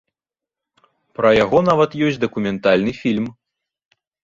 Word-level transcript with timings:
Пра 1.19 1.29
яго 1.43 1.61
нават 1.69 1.91
ёсць 2.09 2.19
дакументальны 2.25 2.91
фільм. 3.03 3.31